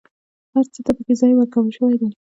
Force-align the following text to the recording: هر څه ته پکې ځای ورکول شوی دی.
هر 0.53 0.65
څه 0.73 0.79
ته 0.85 0.91
پکې 0.97 1.13
ځای 1.19 1.31
ورکول 1.35 1.67
شوی 1.77 1.95
دی. 2.01 2.09